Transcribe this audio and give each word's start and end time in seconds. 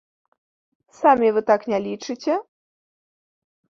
Самі 1.01 1.27
вы 1.37 1.41
так 1.53 1.61
не 1.75 1.79
лічыце? 1.87 2.33